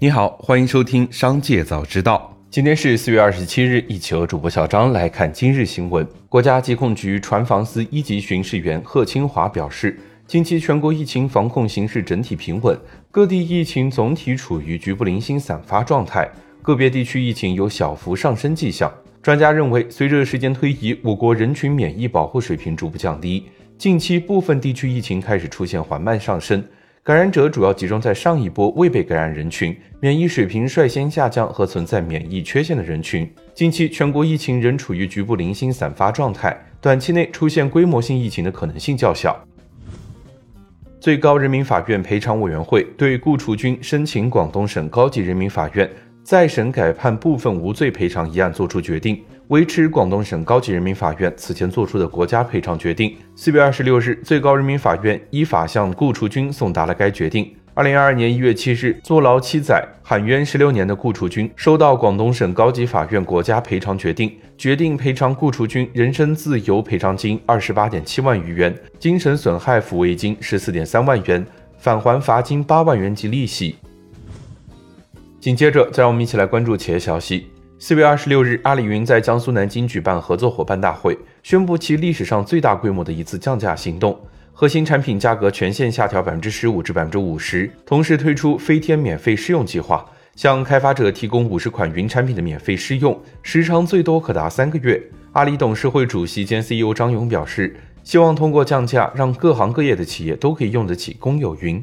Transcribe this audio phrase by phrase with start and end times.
[0.00, 2.32] 你好，欢迎收听《商界早知道》。
[2.52, 6.06] 今天是四月二十七日，一起和主播小张来看今日新闻。
[6.28, 12.78] 国家疾控局船防司一级巡视员贺清华表示，近期全国疫情防控形势整体平稳，
[13.10, 16.30] 各地疫情总体处于局部零星散发状态，
[16.62, 18.88] 个别地区疫情有小幅上升迹象。
[19.20, 26.62] 专家认为，随着时间推移，我国人群免疫保护水平逐步降低，近期部分地区疫情开始出现缓慢上升。
[27.08, 33.26] 感染者主要集中在上一波未被感染人群，免疫水平率先下降和存在免疫缺陷的人群。
[33.54, 39.42] 近期全国疫情仍处于局部零星散发状态，短期内出现规模性疫情的可能性较小。
[41.00, 45.90] 最高人民法院赔偿委员会对顾雏军申请广东省高级人民法院
[46.28, 49.18] 再审改判部分无罪赔偿一案作出决定。
[49.46, 53.16] 维持广东省高级人民法院此前作出的国家赔偿决定。
[53.34, 57.50] 四月二十六日，最高人民法院依法向顾楚军送达了该决定。
[57.72, 71.46] 二零二二年一月七日，坐牢七载、喊冤十六年的顾楚军收到广东省高级法院国家赔偿决定，决定赔偿顾楚军人身自由赔偿金二十八点七万余元，精神损害抚慰金十四点三万元，
[71.78, 73.76] 返还罚金八万元及利息。
[75.48, 77.46] 紧接着，再让我们一起来关注企业消息。
[77.78, 84.20] 四月二十六日，阿里云在江苏南京举办合作伙伴大会，宣布其历史上最大规模的一次降价行动，
[84.52, 90.04] 核心产品价格全线下调百分之十五至百分之五十，同时推出飞天免费试用计划，
[90.36, 95.02] 向开发者提供五十款云产品的免费试用，时长最多可达三个月。
[95.32, 97.74] 阿里董事会主席兼 CEO 张勇表示，
[98.04, 101.82] 希望通过降价，让各行各业的企业都可以用得起公有云。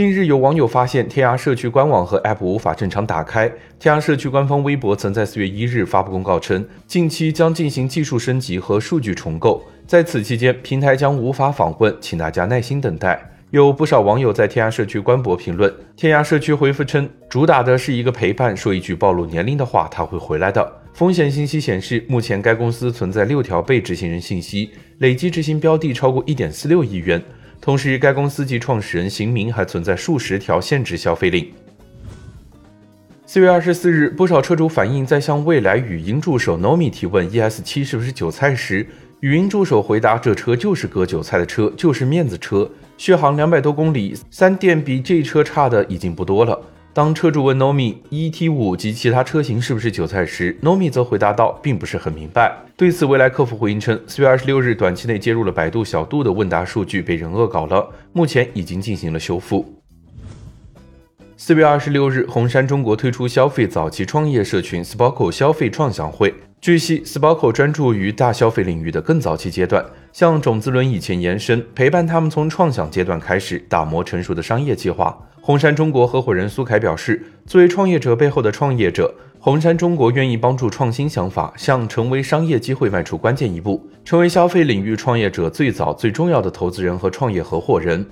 [0.00, 3.52] 近日，有网友发现天涯社区官网和 App 无法正常打开。
[3.78, 13.22] 天涯社区官方微博曾在四月一日发布公告称，近期将进行技术升级和数据重构，在此期间平台将无法访问，请大家耐心等待。
[13.50, 20.66] 有不少网友在天涯社区官博评论，天涯社区回复称，主打的是一个陪伴，说一句暴露年龄的话，他会回来的。
[20.94, 27.22] 风险信息显示，目前该公司存在六条被执行人信息，累计执行标的超过一点四六亿元。
[27.60, 31.52] 同时，该公司及创始人邢明还存在数十条限制消费令。
[33.26, 38.86] 四月二十四日，不少车主反映，在向未来语音助手 Nomi 提问 ES 七是不是韭菜时，
[39.20, 46.60] 语音助手回答：“这车就是割韭菜的车，就是面子车，续航两百多公里，三电比这车差的已经不多了。”
[46.92, 52.52] 当车主问 Nomi ET5 及其他车型是不是韭菜时，Nomi 则回答道，并不是很明白。
[52.76, 59.72] 对此，蔚来客服回应称，四月二十六日短期内接入了百度小度的问答数据被人恶搞了，目前已经进行了修复。
[61.36, 66.34] 四月二十六日，红杉中国推出消费早期创业社群 Sparkle 消费创想会。
[66.60, 69.82] 据悉，Sparkle 专注于大消费领域的更早期阶段，
[70.12, 75.18] 向种子轮以前延伸，陪伴他们从创想阶段开始打磨成熟的商业计划。
[75.40, 88.04] 红杉中国合伙人苏凯表示，作为创业者背后的创业者，红杉中国愿意帮助创新想法向成为商业机会迈出关键一步，成为消费领域创业者最早最重要的投资人和创业合伙人。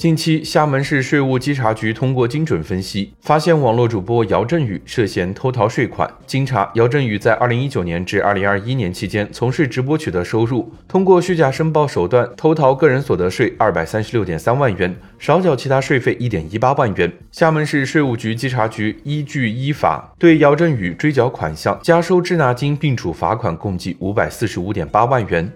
[0.00, 6.10] 近期，厦门市税务稽查局通过精准分析，发现网络主播姚振宇涉嫌偷逃税款。
[6.26, 17.12] 经查，姚振宇在2019年至2021年期间从事直播取得收入，通过虚假申报手段偷逃个人所得税236.3万元，少缴其他税费1.18万元。
[17.30, 25.52] 厦门市税务局稽查局依据依法对姚振宇追缴款项、加收滞纳金，并处罚款共计545.8万元。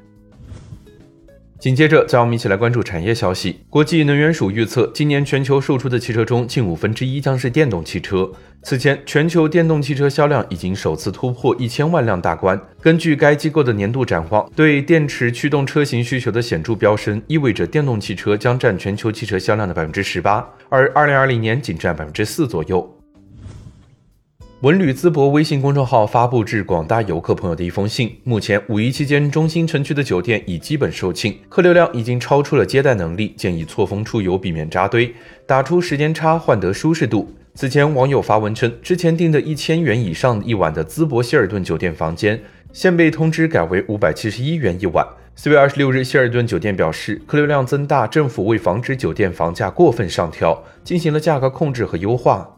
[1.58, 3.60] 紧接着，再让我们一起来关注产业消息。
[3.70, 8.30] 国际能源署预测，今年全球售出的汽车中，近五分之一将是电动汽车。
[8.62, 12.60] 此前，全球电动汽车销量已经首次突破一千万辆大关。
[12.82, 23.03] 根据该机构的年度展望，对电池驱动车型需求的显著飙升，意味着电动汽车将占全球汽车销量的百分之十八，而二零二零年仅占百分之四左右。
[24.64, 28.16] 文旅淄博微信公众号发布致广大游客朋友的一封信。
[28.24, 35.14] 目前五一期间，中心城区的酒店已基本售罄，客流量已经超出了接待能力，建议错峰出游，避免扎堆，
[35.46, 37.30] 打出时间差，换得舒适度。
[37.54, 42.42] 此前网友发文称，之前订的一千元以上一晚的淄博希尔顿酒店房间，
[42.72, 45.06] 现被通知改为五百七十一元一晚。
[45.36, 52.48] 四月二十六日，希尔顿酒店表示，客流量增大，政府为防止酒店房价过分上调，进行了价格控制和优化。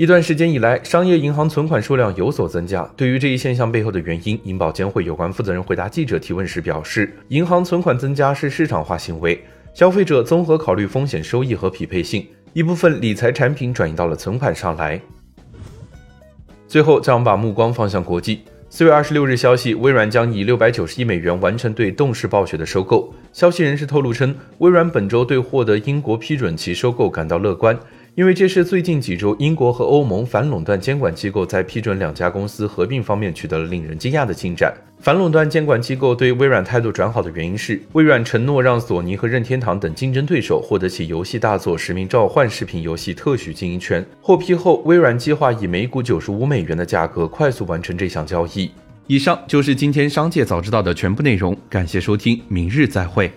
[0.00, 2.90] 一段时间以来，商业银行存款数量有所增加。
[2.96, 9.38] 对于这一现象背后的原因，银保监会有关负责人回答记者提问时表示，银行存款增加是市场化行为，
[9.74, 14.98] 消费者综合考虑风险、收益和匹配性，一部分理财产品转移到了存款上来。
[16.66, 18.40] 最后，再我们把目光放向国际。
[18.70, 23.12] 四月二十六日，消息，微软将以六百九十亿美元完成对动视暴雪的收购。
[23.32, 27.78] 消息人士透露称，微软本周对获得英国批准其收购感到乐观。
[28.16, 34.74] 因为这是最近几周英国和欧盟反垄断监管机构在批准两家公司合并方面取得了令人惊讶的进展。
[34.98, 44.04] 反垄断监管机构对微软态度转好的原因是，微软承诺让索尼和任天堂等竞争对手获得其游戏大作《使命召唤》视频游戏特许经营权。
[44.20, 48.70] 获批后，微软计划以每股九十五美元的价格快速完成这项交易。
[49.06, 53.32] 以上就是今天商界早知道的全部内容，感谢收听，明日再会。